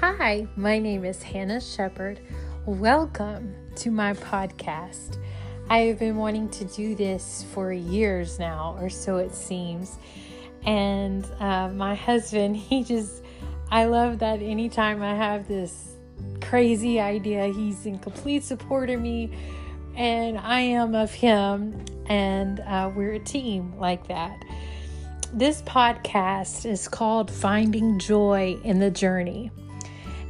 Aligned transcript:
Hi, 0.00 0.46
my 0.54 0.78
name 0.78 1.04
is 1.04 1.24
Hannah 1.24 1.60
Sheppard. 1.60 2.20
Welcome 2.66 3.52
to 3.74 3.90
my 3.90 4.12
podcast. 4.12 5.18
I 5.68 5.78
have 5.78 5.98
been 5.98 6.14
wanting 6.14 6.48
to 6.50 6.64
do 6.66 6.94
this 6.94 7.44
for 7.52 7.72
years 7.72 8.38
now, 8.38 8.76
or 8.80 8.90
so 8.90 9.16
it 9.16 9.34
seems. 9.34 9.96
And 10.64 11.26
uh, 11.40 11.70
my 11.70 11.96
husband, 11.96 12.56
he 12.56 12.84
just, 12.84 13.24
I 13.72 13.86
love 13.86 14.20
that 14.20 14.40
anytime 14.40 15.02
I 15.02 15.16
have 15.16 15.48
this 15.48 15.96
crazy 16.40 17.00
idea, 17.00 17.46
he's 17.46 17.84
in 17.84 17.98
complete 17.98 18.44
support 18.44 18.90
of 18.90 19.00
me, 19.00 19.32
and 19.96 20.38
I 20.38 20.60
am 20.60 20.94
of 20.94 21.12
him, 21.12 21.84
and 22.06 22.60
uh, 22.60 22.92
we're 22.94 23.14
a 23.14 23.18
team 23.18 23.76
like 23.80 24.06
that. 24.06 24.44
This 25.32 25.60
podcast 25.62 26.70
is 26.70 26.86
called 26.86 27.32
Finding 27.32 27.98
Joy 27.98 28.60
in 28.62 28.78
the 28.78 28.92
Journey. 28.92 29.50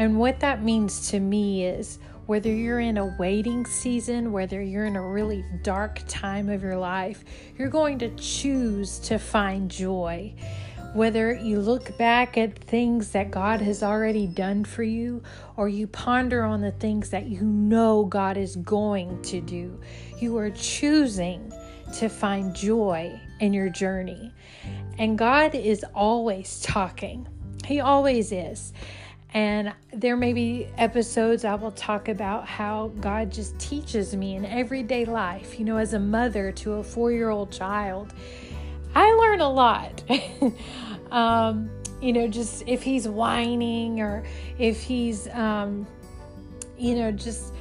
And 0.00 0.18
what 0.18 0.40
that 0.40 0.62
means 0.62 1.10
to 1.10 1.20
me 1.20 1.66
is 1.66 1.98
whether 2.24 2.50
you're 2.50 2.80
in 2.80 2.96
a 2.96 3.14
waiting 3.18 3.66
season, 3.66 4.32
whether 4.32 4.62
you're 4.62 4.86
in 4.86 4.96
a 4.96 5.06
really 5.06 5.44
dark 5.62 6.00
time 6.08 6.48
of 6.48 6.62
your 6.62 6.78
life, 6.78 7.22
you're 7.58 7.68
going 7.68 7.98
to 7.98 8.08
choose 8.16 8.98
to 9.00 9.18
find 9.18 9.70
joy. 9.70 10.32
Whether 10.94 11.34
you 11.34 11.60
look 11.60 11.98
back 11.98 12.38
at 12.38 12.58
things 12.58 13.10
that 13.10 13.30
God 13.30 13.60
has 13.60 13.82
already 13.82 14.26
done 14.26 14.64
for 14.64 14.82
you, 14.82 15.22
or 15.58 15.68
you 15.68 15.86
ponder 15.86 16.44
on 16.44 16.62
the 16.62 16.72
things 16.72 17.10
that 17.10 17.26
you 17.26 17.42
know 17.42 18.06
God 18.06 18.38
is 18.38 18.56
going 18.56 19.20
to 19.24 19.42
do, 19.42 19.78
you 20.18 20.34
are 20.38 20.50
choosing 20.50 21.52
to 21.98 22.08
find 22.08 22.56
joy 22.56 23.20
in 23.40 23.52
your 23.52 23.68
journey. 23.68 24.32
And 24.96 25.18
God 25.18 25.54
is 25.54 25.84
always 25.94 26.58
talking, 26.62 27.28
He 27.66 27.80
always 27.80 28.32
is. 28.32 28.72
And 29.32 29.72
there 29.92 30.16
may 30.16 30.32
be 30.32 30.66
episodes 30.76 31.44
I 31.44 31.54
will 31.54 31.70
talk 31.70 32.08
about 32.08 32.46
how 32.46 32.88
God 33.00 33.30
just 33.30 33.58
teaches 33.58 34.14
me 34.14 34.34
in 34.34 34.44
everyday 34.44 35.04
life. 35.04 35.58
You 35.58 35.64
know, 35.64 35.76
as 35.76 35.94
a 35.94 36.00
mother 36.00 36.50
to 36.52 36.74
a 36.74 36.82
four 36.82 37.12
year 37.12 37.30
old 37.30 37.52
child, 37.52 38.12
I 38.94 39.12
learn 39.12 39.40
a 39.40 39.48
lot. 39.48 40.02
um, 41.12 41.70
you 42.02 42.12
know, 42.12 42.26
just 42.26 42.64
if 42.66 42.82
he's 42.82 43.06
whining 43.06 44.00
or 44.00 44.24
if 44.58 44.82
he's, 44.82 45.28
um, 45.28 45.86
you 46.76 46.96
know, 46.96 47.12
just 47.12 47.54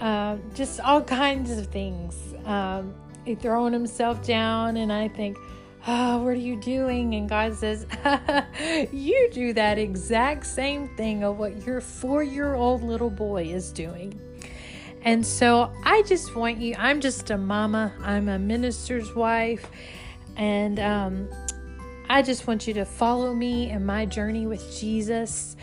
uh, 0.00 0.36
just 0.54 0.80
all 0.80 1.02
kinds 1.02 1.50
of 1.50 1.66
things. 1.66 2.16
Um, 2.44 2.94
throwing 3.40 3.72
himself 3.72 4.24
down, 4.26 4.76
and 4.76 4.92
I 4.92 5.08
think, 5.08 5.38
oh, 5.86 6.18
what 6.18 6.30
are 6.30 6.34
you 6.34 6.56
doing? 6.56 7.14
And 7.14 7.28
God 7.28 7.54
says, 7.54 7.86
you 8.92 9.28
do 9.32 9.52
that 9.54 9.78
exact 9.78 10.46
same 10.46 10.88
thing 10.96 11.24
of 11.24 11.38
what 11.38 11.66
your 11.66 11.80
four 11.80 12.22
year 12.22 12.54
old 12.54 12.82
little 12.82 13.10
boy 13.10 13.44
is 13.44 13.72
doing. 13.72 14.20
And 15.04 15.26
so 15.26 15.72
I 15.82 16.02
just 16.02 16.36
want 16.36 16.58
you, 16.58 16.76
I'm 16.78 17.00
just 17.00 17.30
a 17.30 17.38
mama, 17.38 17.92
I'm 18.02 18.28
a 18.28 18.38
minister's 18.38 19.12
wife, 19.14 19.68
and 20.36 20.78
um, 20.78 21.28
I 22.08 22.22
just 22.22 22.46
want 22.46 22.68
you 22.68 22.74
to 22.74 22.84
follow 22.84 23.34
me 23.34 23.70
in 23.70 23.84
my 23.84 24.06
journey 24.06 24.46
with 24.46 24.78
Jesus. 24.78 25.56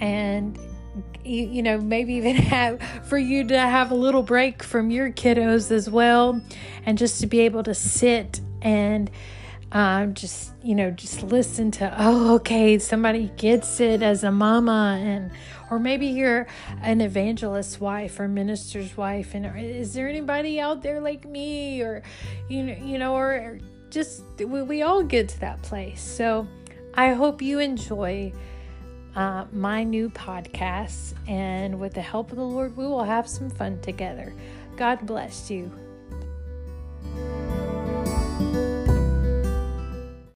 And 0.00 0.58
you, 1.24 1.44
you, 1.44 1.62
know, 1.62 1.78
maybe 1.78 2.14
even 2.14 2.34
have 2.36 2.82
for 3.08 3.16
you 3.16 3.46
to 3.46 3.58
have 3.58 3.92
a 3.92 3.94
little 3.94 4.24
break 4.24 4.64
from 4.64 4.90
your 4.90 5.10
kiddos 5.10 5.70
as 5.70 5.88
well, 5.88 6.40
and 6.84 6.98
just 6.98 7.20
to 7.20 7.28
be 7.28 7.40
able 7.40 7.62
to 7.62 7.74
sit 7.74 8.40
and 8.60 9.08
um, 9.72 10.14
just 10.14 10.52
you 10.62 10.74
know 10.74 10.90
just 10.90 11.22
listen 11.22 11.70
to 11.70 11.94
oh 11.98 12.34
okay 12.36 12.78
somebody 12.78 13.30
gets 13.36 13.80
it 13.80 14.02
as 14.02 14.24
a 14.24 14.30
mama 14.30 14.98
and 15.02 15.30
or 15.70 15.78
maybe 15.78 16.06
you're 16.06 16.46
an 16.82 17.00
evangelist's 17.00 17.80
wife 17.80 18.20
or 18.20 18.28
minister's 18.28 18.96
wife 18.96 19.34
and 19.34 19.46
is 19.58 19.94
there 19.94 20.08
anybody 20.08 20.60
out 20.60 20.82
there 20.82 21.00
like 21.00 21.24
me 21.24 21.82
or 21.82 22.02
you 22.48 22.62
know 22.62 22.76
you 22.84 22.98
know 22.98 23.14
or 23.14 23.58
just 23.90 24.24
we, 24.38 24.62
we 24.62 24.82
all 24.82 25.04
get 25.04 25.28
to 25.28 25.40
that 25.40 25.62
place. 25.62 26.02
So 26.02 26.46
i 26.94 27.12
hope 27.12 27.42
you 27.42 27.58
enjoy 27.58 28.32
uh, 29.16 29.44
my 29.52 29.84
new 29.84 30.08
podcast 30.10 31.14
and 31.28 31.78
with 31.78 31.94
the 31.94 32.02
help 32.02 32.30
of 32.30 32.36
the 32.36 32.44
lord 32.44 32.76
we 32.76 32.84
will 32.84 33.04
have 33.04 33.28
some 33.28 33.50
fun 33.50 33.80
together. 33.80 34.32
God 34.76 35.06
bless 35.06 35.50
you 35.50 35.70